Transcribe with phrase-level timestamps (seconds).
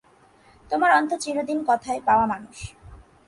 [0.71, 2.57] তোমার অন্তু চিরদিন কথায়-পাওয়া মানুষ।